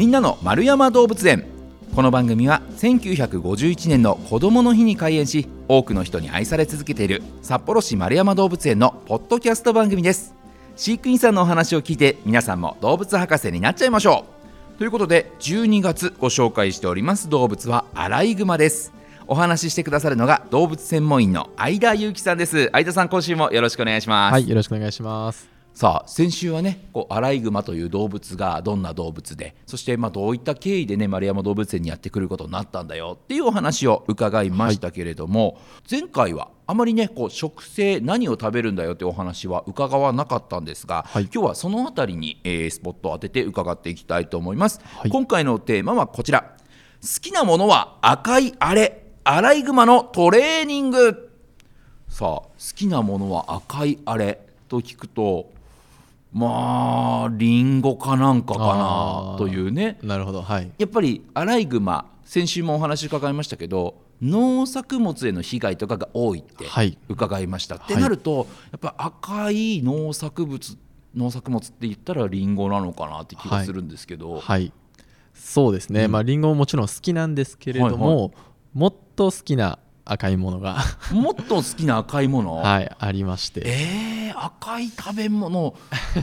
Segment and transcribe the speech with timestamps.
[0.00, 1.44] みんなの丸山動物園。
[1.94, 10.34] この番組は1951年の子どもの日に開園し多くの人に愛され続けている札幌市丸山動物園のポッドキャスト番組です。
[10.74, 14.24] 飼育員さんのお話を聞いて皆さんも動物博士になっちゃいましょ
[14.74, 14.78] う。
[14.78, 18.94] ということで12月ご紹介しております動物はアライグマです。
[19.26, 22.70] お話ししてくださるのが動物専門員の相田裕樹さんです。
[22.72, 24.32] 相田さん今週もよろしくお願いします。
[24.32, 25.59] はいよろしくお願いします。
[25.72, 35.58] さあ先週はねこうアライグマという動物がどんな動物でそしてまあどういった経緯でね丸山動物園にやってくることになったんだよっていうお話を伺いましたけれども、
[35.90, 41.30] 前回はあまりねこう食性何を食べるんだよってお話は伺わなかったんですが、はい。
[41.32, 45.10] 今日はそのあたりに、えースポットを当てて伺っていきたいと思います、はい。
[45.10, 46.56] 今回のテーマはこちら。
[47.02, 51.30] 好きなものは赤いあれアライグマのトレーニング。
[52.08, 55.50] さあ好きなものは赤いあれと聞くと
[56.32, 59.98] まあリンゴかなんかかなというね。
[60.02, 60.42] なるほど。
[60.42, 60.70] はい。
[60.78, 66.96] やっぱりアライグマ先週もお話伺いましたけど農作物への被害とかが多いってはい。
[67.08, 68.02] 伺いました、ってはい。
[68.02, 70.76] なるとやっぱ赤い農作物
[71.16, 74.72] 農作物って言ったらリンゴなのかなって気がするんですけど、はい。
[75.34, 78.32] そうですね、まあリンゴももちろん好きなんですけれども、はい。
[78.74, 79.78] もっと好きな
[80.12, 80.78] 赤いものが。
[81.12, 83.62] もっと好きな赤いもの、はいありまして。
[83.64, 85.74] えー、赤い食べ物。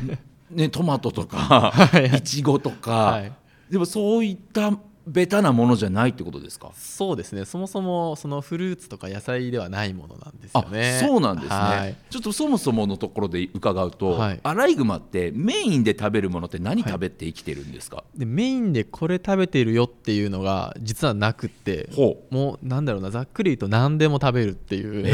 [0.51, 2.17] ねトマトとかはい。
[2.17, 3.31] いちごとか、はい。
[3.69, 4.71] でもそういった
[5.07, 6.71] ベタなものじゃないってことですか？
[6.75, 7.45] そうですね。
[7.45, 11.95] そもそもそのフルーツとか野菜ではないものなんですよあねそうなんですね、はい。
[12.09, 14.39] ちょっとそもそものところで伺うと、はい。
[14.43, 22.33] アライグマってメインで食べるものって何食べて生きてるんですか、でメインでこれ食べてるよっていうのが実はなくってほう。
[22.33, 25.11] もうなんだろうなざっくり言うと何でも食べるっていう、へ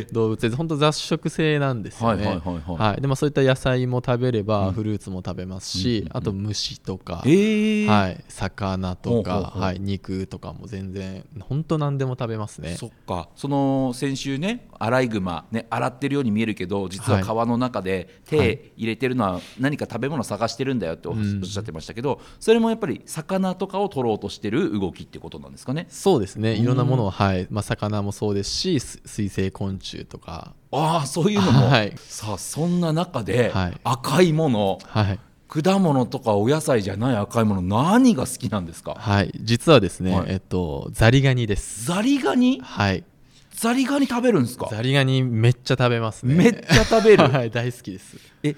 [0.00, 0.12] ー。
[0.12, 2.26] 動物で本当雑食性なんですよね。
[2.26, 3.00] はいはいはいはい。
[3.00, 7.86] でもそういった野菜も食べれば、フルーツも食べますし、うんうんうんあと虫とか、えー。
[7.86, 12.76] はい、魚とか、はい、肉とかも全然本当何でも食べますね。
[12.76, 13.28] そっか。
[13.36, 17.26] その先週ねアライグマ、ね、洗ってるように見えるけど実ははい。
[17.26, 25.86] 川の中で手入れてるのは何か食べ物探してるんだよっておっしゃってましたけど、それもやっぱり魚とかを取ろうとしてる動きってことなんですかね？
[25.90, 26.54] そうですね。
[26.54, 27.46] いろんなものを、はい。
[27.50, 31.94] まあ、魚もそうですしす水生昆虫とか、ああそういうのも、はい。
[31.96, 33.80] さあそんな中で、はい。
[33.84, 38.94] 赤いものはい果物とかお野菜じゃない赤いもの何が好きなんですか？
[38.98, 40.26] はい、実はですね、はい。
[40.28, 41.86] えっと、ザリガニです。
[41.86, 42.60] ザリガニ？
[42.62, 43.04] はい、
[43.52, 44.68] ザリガニ食べるんですか？
[44.70, 46.34] ザリガニめっちゃ食べますね。
[46.34, 47.24] めっちゃ食べる？
[47.32, 48.18] はい、大好きです。
[48.42, 48.54] え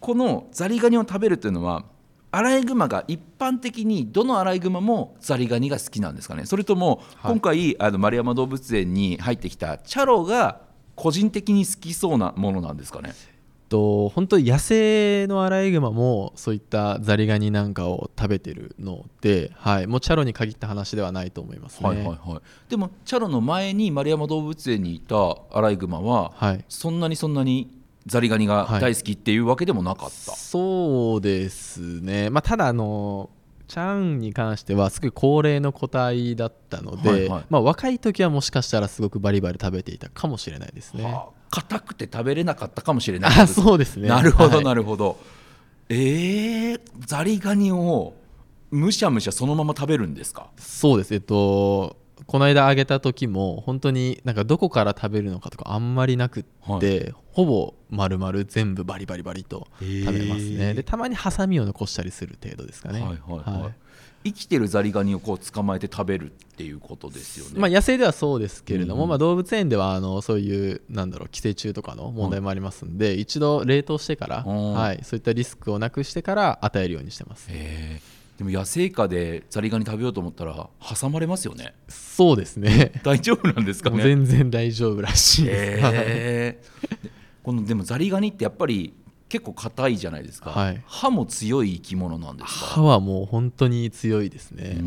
[0.00, 1.86] このザリガニを食べるっていうのは
[2.30, 6.44] アライグマが一般的にどのアライグマもザリガニが好きなんですかね？
[6.44, 7.32] それともはい。
[7.32, 10.60] 今回あの丸山動物園に入ってきたチャロが
[10.94, 13.14] 個人的に好きそうなものなんですかね？
[13.68, 21.88] と本当野生のアライグマもそういったザリガニなんかを食べてるので、はい、もうチャロに限った話ではないと思いますね。
[21.88, 22.40] はいはいはい。
[22.68, 26.64] でもチャロの前に丸山動物園にいたアライグマは、はい。
[26.68, 27.70] そんなにそんなに
[28.06, 33.30] ザリガニが大好きっていうわけでもなかった、そうですね、まあ、ただあの
[33.66, 37.44] チャンに関してはすごい高齢の個体だったので、はいはい。
[37.48, 41.04] まあ、若い時はもしかしたらすごくバリバリ食べていたかもしれないですね。
[41.04, 43.40] はあ硬くて食べれなかったかもしれない。
[43.40, 44.08] あそうですね。
[44.08, 44.64] なるほどはい。
[44.64, 45.18] なるほど、
[45.88, 48.14] えー、ザリガニを
[48.70, 50.48] むしゃむしゃそのまま食べるんですか？
[50.58, 51.14] そうです。
[51.14, 60.74] えっとこの間あげた時も本当になんかどこから食べるのかとかあんまりなくって、ほぼ丸々全部バリバリバリと食べますね。
[60.74, 63.00] でたまにハサミを残したりする程度ですかね。
[63.00, 63.74] はいはいはい、
[64.24, 74.72] 生きてるザリガニをこう捕まえて食べるっていうことですよね、まあ、野生ではそうですけれども、うんまあ、動物園ではあのそういうなんだろう寄生虫とかの問題もありますんで、一度冷凍してから、うん。
[74.72, 77.48] はい、そういったリスクをなくしてから与えるようにしてます。
[77.50, 81.74] へーでも野生下でザリガニ食べようと思ったら挟まれますよね。
[81.88, 82.92] そうですね。
[83.04, 84.02] 大丈夫なんですかね？
[84.02, 87.02] 全然大丈夫らしいです、はいへー。
[87.02, 87.10] で
[87.42, 88.94] このでもザリガニってやっぱり
[89.28, 90.82] 結構硬いじゃないですか、はい。
[90.86, 92.66] 歯も強い生き物なんですか？
[92.66, 94.78] 歯はもう本当に強いですね、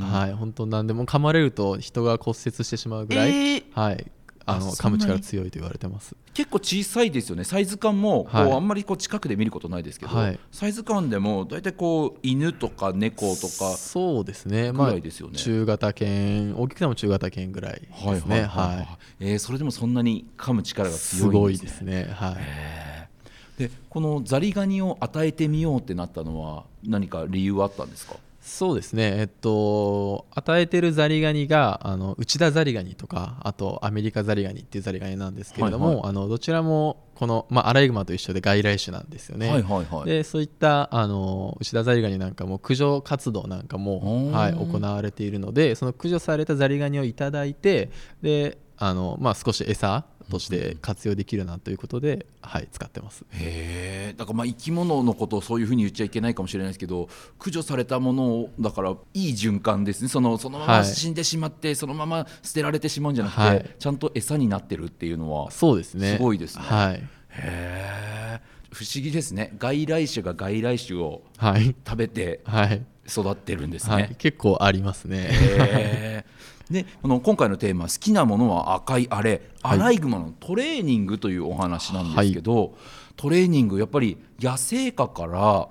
[0.00, 3.64] はい、本当なんでも噛まれると人が骨折してしまうぐらい、えー。
[3.72, 4.06] はい、
[4.50, 6.16] あの噛む力強いと言われてます。
[6.34, 7.44] 結構小さいですよね。
[7.44, 8.52] サイズ感もこう、はい。
[8.52, 10.38] あんまりこう近くで見ることないですけど、はい。
[10.52, 15.34] サイズ感でも大体こう犬とか猫とかそうですね、ぐまあらいですよね。
[15.36, 17.86] 中型犬大きくても中型犬ぐらいで
[18.20, 18.42] すね。
[18.42, 18.88] はいはい
[19.20, 21.92] えーそれでもそんなに噛む力がす強いですね。
[21.92, 22.14] いですね。
[22.14, 22.34] はい。
[22.38, 23.68] へー。
[23.68, 28.14] でこのザリガニを与えてみようってなったのは何か理由はあったんですか？
[28.48, 29.14] そうですね。
[29.18, 36.04] えっと与えてるザリガニがあの内田ザリガニとかあとアメリカザリガニっていうザリガニなんですけれども、はいはい。
[36.06, 40.06] あのどちらもこの、まあ、アライグマと一緒で外来種なんですよね、はいはいはい。
[40.06, 44.30] でそういったあの内田ザリガニなんかも駆除活動なんかおも、ー。
[44.30, 47.90] はい、行われているのでその駆除されたザリガニをいただいて
[48.22, 53.24] であの、まあ、少し餌として活用できるなということで、はい、使ってます。
[53.32, 57.08] へえだからまあ生き物のことをそういうふうに言っちゃいけないかもしれないですけど
[57.38, 60.08] 駆除されたものをだからいい循環ですね。
[60.08, 60.84] そのそのままはい。
[60.84, 63.70] 死んでしまって、そのまま捨てられてしまうんじゃなくて、はい。
[63.78, 66.16] ちゃんと餌になってるっていうのはそうですね。
[66.16, 66.62] すごいですね。
[66.64, 68.40] はい、へえ
[68.70, 69.54] 不思議ですね。
[69.58, 71.74] 外来種が外来種をはい。
[71.86, 72.84] 食べてはい。
[73.08, 74.02] 育ってるんですはい。
[74.02, 76.24] ね。、結構ありますね
[76.70, 79.78] でこの今回のテーマ「好きなものは赤いあれ」アはい。
[79.78, 82.74] ライグマのトレーニングというお話なんですけど、
[83.16, 85.68] トレーニングやっぱり野生下から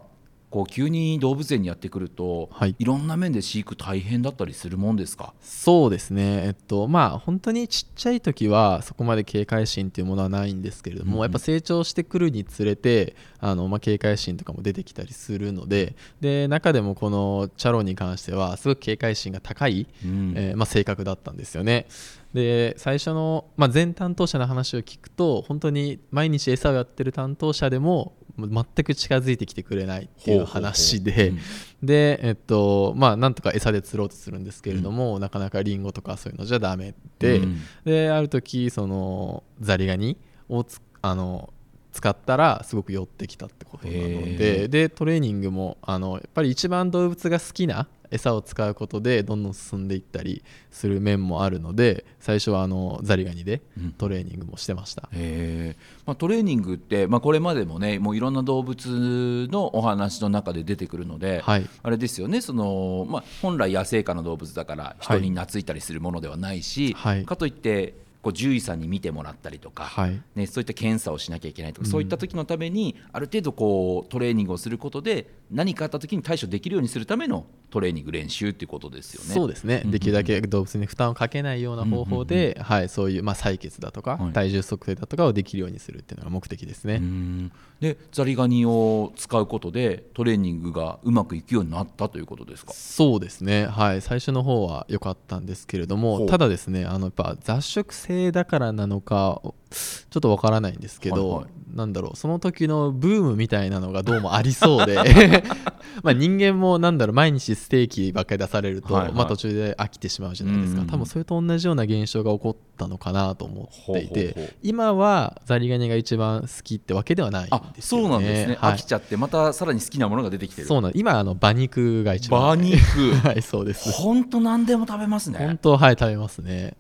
[0.50, 2.76] こう急に動物園にやってくると、はい。
[2.80, 5.34] いろんな面で飼育大変だったりするもんですか？
[5.42, 6.44] そうですね。
[6.46, 11.22] えっとまあ本当にちっちゃい時はそこまで警戒心っていうものはないんですけれども、うんうん。
[11.24, 20.34] やっぱ成長してくるにつれてあの、まあ、警戒心とかも出てきたりするのでで中でもこのチャロに関してはすごく警戒心が高い、うん。
[20.38, 21.88] えーまあ、性格だったんですよね。
[22.34, 31.34] で最初の、まあ、前担当者の話を聞くと本当に毎日餌をやってる担当者でも全く近づいてきてくれないっていう話で
[31.82, 37.62] でえっとまあなんとか餌で釣ろうとするんですけれども、なかなかリンゴとかそういうのじゃダメで、うん。
[37.84, 40.18] である時そのザリガニ
[40.50, 41.54] をつあの
[41.92, 43.98] 使ったらすごく寄ってきたってことなの
[44.38, 53.92] ででトレーニングもあのやっぱり一番動物が好きな餌を使うことでどんどん進んでいったりする面もあるので最初はあのザリガニでうん。
[53.92, 55.98] トレーニングもしてました、へー。
[56.06, 61.70] まあ、トレーニングって、まあ、これまでもねもういろんな動物のお話の中で出てくるので、はい。
[61.84, 67.26] あれですよねその、まあ、本来野生下の動物だから人に懐いたりするものではないし、はい。
[67.26, 70.22] かといってこう獣医さんに見てもらったりとか、はい。
[70.36, 71.92] ね、そういった検査をしなきゃいけないとか、うん。
[71.92, 79.34] そういった時のためにある程度こうトレーニングをすることで何かあった時に対処できるようにするためのトレーニング練習っていうことですよね。
[79.34, 84.34] そうですね、うんできるだけ動物に負担をかけないような方法で、はい、そういう、まあ、採血だとか、はい。
[84.34, 87.52] 体重測定だとかをできるようにするっていうのが目的ですね、うん。
[87.80, 92.74] でザリガニを使うことでトレーニングがうまくいくようになったということですか？
[92.74, 101.52] そうですね、はい、最初の方は良かったんですけれどもただですねあのやっぱ雑食性だからなのかちょっとわからないんですけど、はいはい。
[101.76, 104.96] なんだろうその時のブームみたいなのがどうもありそうで
[106.02, 109.14] まあ人間もなんだろう毎日ステーキばっかり出されると、はいはい。
[109.14, 118.08] まあ、途中で飽きてしまうじゃないですか、うん多分それと同じような現象が起こったのかなと思っていて今はザリガニが一番好きってわけではないんあですよね。
[118.08, 118.74] そうなんですね、はい。
[118.74, 120.68] 飽きちゃってまたさらに好きなものが出てきてる。
[120.68, 122.78] そうなん今あの馬肉が一番馬肉。
[123.28, 123.92] はいそうです。
[123.92, 125.40] 本当何でも食べますね。
[125.40, 126.76] 本当はい食べますね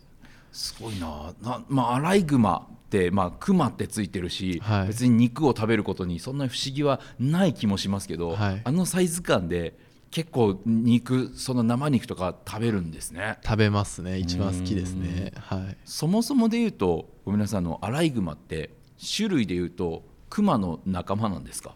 [0.57, 1.33] すごいな。
[1.41, 4.87] な、まあ、アライグマって、まあ、クマってついてるし、はい。
[4.87, 8.61] 別に肉を食べることにそんな不思議はない気もしますけど、はい。
[8.63, 9.77] あのサイズ感で
[10.09, 13.37] 結構肉その生肉とか食べるんですね。
[13.43, 14.17] 食べますね。
[14.17, 15.31] 一番好きですね。
[15.37, 15.77] はい。
[15.85, 18.71] そもそもで言うとごめんなさいあのアライグマって
[19.15, 21.75] 種類で言うとクマの仲間なんですか？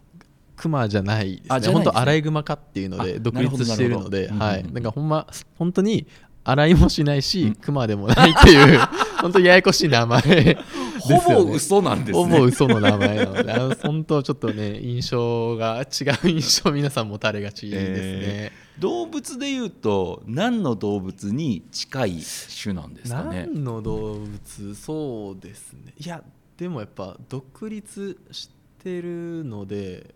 [0.55, 1.59] クマじゃないですね。
[1.59, 1.73] ね。
[1.73, 4.45] 本当アライグマ科っていうのであ独立しているのでなるほど。
[4.45, 4.73] なるほどうんうん。
[4.73, 5.27] なんかほんま
[5.57, 6.07] 本当に
[6.43, 8.79] 洗いもしないし、クマでもないっていう
[9.21, 10.57] 本当ややこしい名前で
[11.03, 11.23] すよね。
[11.25, 12.23] ほぼ嘘なんですね。
[12.23, 22.17] ほぼ嘘の名前なのであの本当ちょっとね印象が違う印象皆さん持たれがちですね、えー動物で言うと何の動物に近い
[22.63, 23.45] 種なんですかね？
[23.53, 24.73] 何の動物？
[24.75, 25.93] そうですね。
[25.99, 26.23] いや
[26.57, 28.49] でもやっぱ独立し
[28.83, 30.15] てるので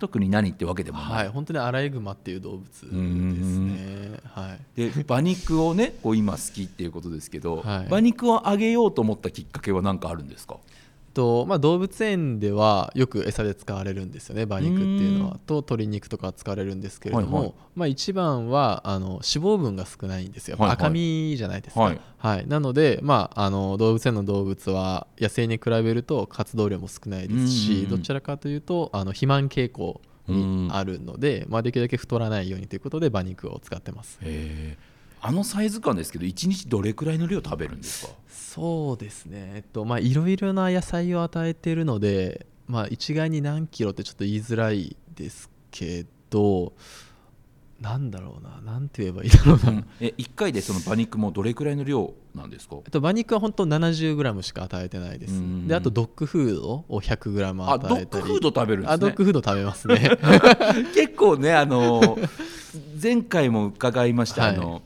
[0.00, 3.73] 特に何ってわけでもない、はい本当にアライグマっていう動物ですね
[4.34, 4.60] はい。
[4.76, 7.86] で馬肉をねこう今好きっていうことですけど、はい。
[7.86, 10.56] 馬肉をあげようと思ったきっかけは何かあるんですか？
[11.14, 17.54] とまあ、動物園ではよく餌で使われるんですよね馬肉っていうのうはと鶏肉とか使われるんですけれども、はいはい。
[17.76, 20.76] まあ、一番はあの脂肪分が少ないんですよ、はいはい。
[20.76, 22.42] 赤身じゃないですか、ははい。
[22.42, 27.90] いなので、まあ、あの動物園の動物は野生に比べると活動量も少ないですしうん。
[27.90, 34.18] どちらかというとあの肥満傾向にあるので、まあ、できるだけ太らないようにということで馬肉を使ってます。
[35.26, 38.12] あのサイズ感ですけど1日どれくらいの量食べるんですか？
[38.28, 39.52] そうですね。
[39.54, 46.74] えっとまあいろいろな野菜を与えているのでまあ一概に何キロってちょっと言いづらいですけど
[47.84, 52.76] なんだろうななんて言えばいいだろうな、え1回でその馬肉もどれくらいの量なんですか？
[52.76, 55.34] えっと、馬肉は本当 70g しか与えてないです。
[55.34, 55.68] うん。
[55.68, 58.22] であとドッグフードを 100g あドッ与えたり。
[58.24, 58.94] グフード食べるんですね。
[58.94, 60.18] あドッグフード食べますね。
[60.94, 62.18] 結構ねあの
[63.00, 64.56] 前回も伺いました、はい。
[64.56, 64.82] あの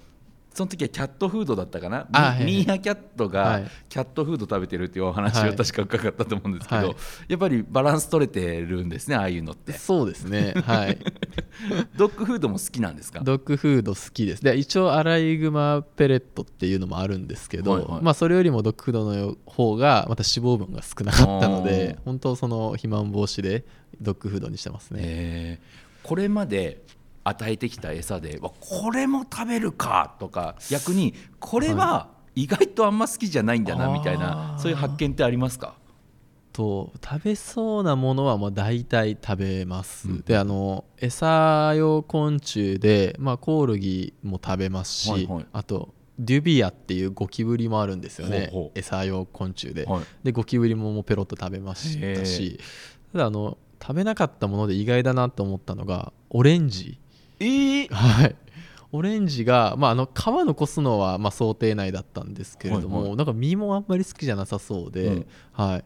[0.52, 2.08] その時はキャットフードだったかな、
[2.44, 3.70] ミーハキャットはがい。
[3.88, 5.50] キャットフード食べてるっていうお話はい。
[5.50, 6.96] を確か伺ったと思うんですけど、はい。
[7.28, 9.72] やっぱりバランス取れてるんですねああいうのって。
[9.74, 10.54] そうですね。
[10.66, 10.98] はい
[11.96, 13.20] ドッグフードも好きなんですか？
[13.20, 14.42] ドッグフード好きです。
[14.44, 18.02] で一応アライグマペレットっていうのもあるんですけど、はいはい。
[18.02, 23.64] まあ、それよりもドッグフードの方がまた脂肪分が少なかったので本当その肥満防止で
[24.00, 26.06] ドッグフードにしてますね、えー。
[26.08, 26.82] これまで
[27.24, 34.58] 与えてきた餌でわこれも食べるかとか逆にこれは意外とあんま好きじゃないんだなみたいなあー。
[34.60, 35.74] そういう発見ってありますか？
[36.58, 45.46] と食べそうなものはもう大体食べます、うんであの餌用昆虫で、まあ、コオロギも食べますし、はいはい。
[45.52, 48.50] あとデュビアっていうゴキブリもあるんですよね。
[48.52, 50.02] ほ餌用昆虫で、はい。
[50.24, 52.58] でゴキブリもペロッと食べましたへし。
[53.12, 56.98] ただあの食べなかったもので意外だなと思ったのがオレンジ。
[57.38, 57.88] えー。
[57.94, 58.36] はい。
[58.90, 65.26] オレンジが、まあ、あの皮残すのはまあ想定内だったんですけれども、はいはなんか身もあんまり好きじゃなさそうで、うん。
[65.52, 65.84] はい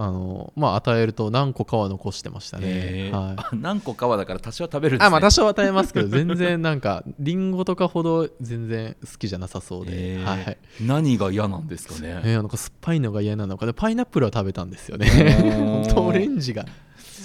[0.00, 3.16] あのまあ、与えると何個皮残してましたね、えー。
[3.16, 5.06] はい、あ何個皮だから多少は食べるんですね。
[5.06, 10.24] あまあ多少与えますけど全然なんかリンゴとかほど全然好きじゃなさそうで、えー。
[10.24, 10.58] はい。
[10.80, 13.58] 何が嫌なんですかね、えーなんか酸っぱいのが嫌なの。
[13.58, 15.08] かでパイナップルは食べたんですよね。
[15.96, 16.64] オレンジが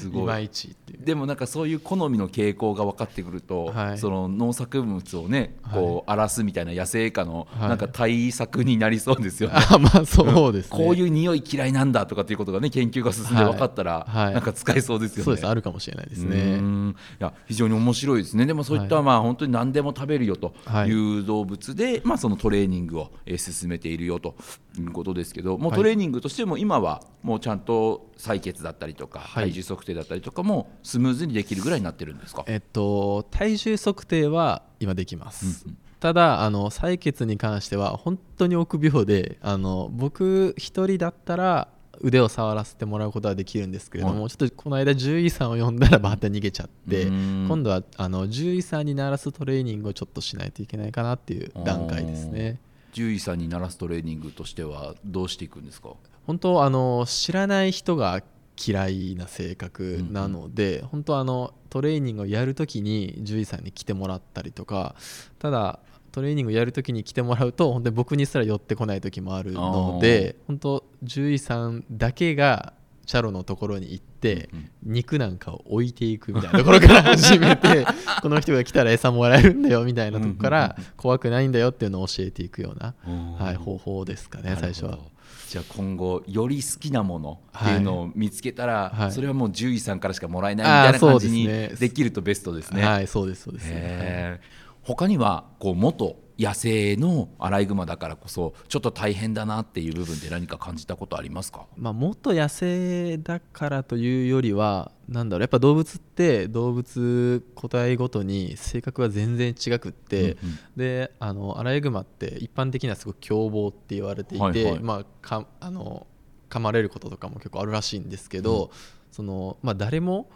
[0.04, 0.24] すごい。
[0.24, 1.06] いまいちっていう。
[1.06, 3.98] でもなんかそういう好みの傾向が分かってくると、はい。
[3.98, 7.70] その農作物をねこう荒らすみたいな野生下のはい。
[7.70, 9.56] なんか対策になりそうですよね。
[9.70, 10.78] あまあそうですね。
[10.78, 15.24] こういう匂い嫌いなんだとかっていうことがね研究が進んで分かったら、なんか使えそうですよね。
[15.26, 15.48] そうです。
[15.48, 16.90] あるかもしれないですうねん。
[17.20, 18.46] いや非常に面白いですね。
[18.46, 19.06] でもそういった、はい。
[19.06, 20.90] まあ本当に何でも食べるよとはい。
[20.90, 24.36] いう動物で、まあ、そのトレーニングを、えー進めているよと
[24.80, 25.78] いうことですけどもうはい。
[25.78, 29.46] トレーニングとしても今はもうちゃんと採血だったりとか、はい。
[29.46, 35.78] 体重測定だったりとかもスムーズにできるぐらいになってるんですか、えっと体重測定は今できます、うんうん。
[36.00, 41.68] ただあの採血に関しては本当に臆病であの僕一人だったら
[42.02, 47.46] 腕を触らせてもらうことはできるんですけれども、はちょっとこの間獣医さんを呼んだらバーッと逃げちゃってうん。
[47.48, 52.60] 今度はあの獣医さんに鳴らすトレーニングをちょっとしないといけないかなっていう段階ですね。
[52.94, 55.90] 獣医さんに鳴らすトレーニングとしてはどうしていくんですか？
[56.28, 58.22] 本当あの知らない人が
[58.58, 64.96] 嫌いな性格なので、本当あのトレーニングをやるときに獣医さんに来てもらったりとか
[65.40, 65.80] ただ
[66.12, 72.74] トレーニングをやるときに来てもらうと本当に僕にすら寄ってこない時もあるので本当獣医さんだけが
[73.06, 77.86] チャロのところに行って、うん肉なんかを置いていくみたいなところから始めて
[78.22, 82.94] この人が来たら餌もらえるんだよみたいなとこから怖くないんだよっていうのを教えていくような、
[83.38, 85.00] はい、方法ですかね最初は。
[85.50, 89.12] じゃあ今後より好きなものっていうのを見つけたら、はい。
[89.12, 92.84] それはもう獣医さんからしかもらえないみたいな感じにできるとベストですね。
[92.84, 93.68] はい、そうですそうです。
[93.70, 94.46] へー。
[94.82, 101.66] 他にはこう元野生のアライグマだからこそちょっと大変だなっていう部分で何か感じたことありますか？
[101.78, 110.36] まあ、もっと野生だからというよりはなんだろうやっぱ動物って動物個体ごとに性格が全然違くって、うんうん。
[110.76, 114.80] であのアライグマって一般的にはすごく凶暴って言われていて、はいはい。
[114.80, 116.06] まあ、かあの
[116.50, 118.70] 噛まれることとかも結構あるらしいんですけど、
[119.12, 120.30] そのまあ、誰も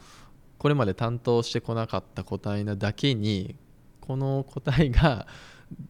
[0.57, 3.55] これまで担当してこなかった個体なだけに
[4.01, 5.27] この個体が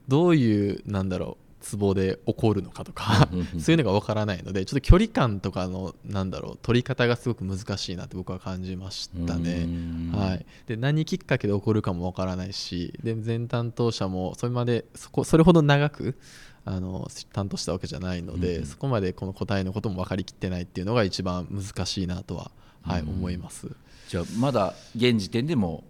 [0.07, 3.27] どういうなんだろうツボで起こるのかとか
[3.59, 9.65] そういうのがわからないのでちょっと距離感とかのなんだろう取り方がすごく難しいなって僕は感じましたうね。
[9.65, 16.17] んはい、で何きっかけで起こるかもわからないしで前担当者もそれまでそこそれほど長く
[16.63, 23.09] あの担当したわけじゃないので、そこまでこの個体のことも分かりきってないっていうのが一番難しいなとは、はいうん。
[23.09, 23.69] 思います。
[24.09, 25.85] じゃあまだ現時点でも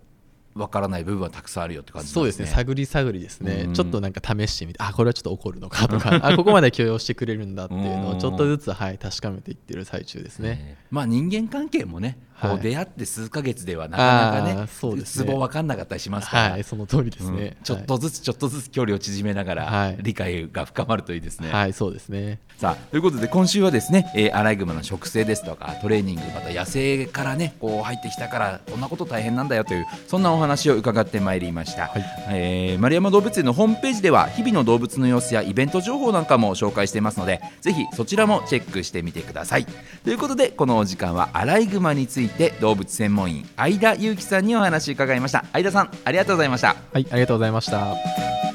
[0.57, 2.47] わからない部分はたくさんあるよって感じそうですね。
[2.47, 3.73] 探り探りですね、うん。
[3.73, 6.19] ちょっとなんか試してみてあこれはちょっと怒るのかとか。
[6.25, 10.57] あここまで許容してくれるんだっていうのをちょっとずつ、はい、確かめていってる最中ですね。
[10.59, 12.57] えーまあ人間関係もね、こはい。
[12.57, 14.67] う出会って数ヶ月ではなかなかね
[15.03, 17.63] ツボ分かんなかったりしますから、はいその通りですね、うん。
[17.63, 19.97] ちょっとずつちょっとずつ距離を縮めながら、はい。
[20.01, 21.49] 理解が深まるといいですね。
[21.49, 22.39] はい、はい、そうですね。
[22.57, 32.05] さあということで今週はですね、えーアライグマの食性ですとかトレーニングまた野生からねこう入ってきたからこんなこと大変なんだよというそんなお話を伺ってまいりました、はい。
[32.29, 39.65] えー丸山動物園のホームページでは日々の動物の様子やイベント情報なんかも紹介していますのでぜひそちらもチェックしてみてください。
[40.03, 42.26] ということでこのお時間はアライグマについて
[42.59, 45.45] 動物専門員相田裕樹さんにお話を伺いました。
[45.53, 46.75] 相田さんありがとうございました。
[46.93, 48.46] はいありがとうございました。